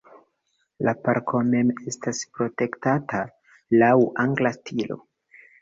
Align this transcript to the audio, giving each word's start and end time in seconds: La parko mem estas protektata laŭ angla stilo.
La 0.87 0.93
parko 1.07 1.41
mem 1.49 1.69
estas 1.91 2.23
protektata 2.39 3.21
laŭ 3.83 3.95
angla 4.25 4.57
stilo. 4.61 5.03